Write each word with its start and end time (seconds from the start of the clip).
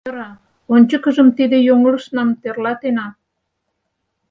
Йӧра, 0.05 0.29
ончыкыжым 0.73 1.29
тиде 1.37 1.57
йоҥылышнам 1.67 2.29
тӧрлатена. 2.41 3.07